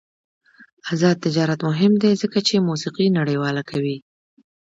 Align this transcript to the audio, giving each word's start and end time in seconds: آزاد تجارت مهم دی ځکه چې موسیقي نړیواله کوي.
آزاد 0.91 1.17
تجارت 1.25 1.59
مهم 1.69 1.93
دی 2.01 2.11
ځکه 2.21 2.39
چې 2.47 2.65
موسیقي 2.67 3.07
نړیواله 3.19 3.61
کوي. 3.69 3.97